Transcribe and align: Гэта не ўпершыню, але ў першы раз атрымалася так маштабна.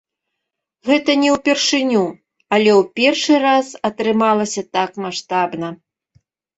Гэта 0.87 1.15
не 1.23 1.29
ўпершыню, 1.35 2.01
але 2.55 2.71
ў 2.79 2.89
першы 3.03 3.33
раз 3.47 3.67
атрымалася 3.93 4.61
так 4.75 5.03
маштабна. 5.09 5.67